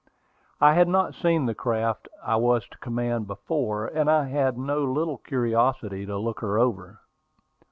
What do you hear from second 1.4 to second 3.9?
the craft I was to command before,